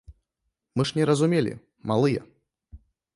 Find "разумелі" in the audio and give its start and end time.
1.09-1.53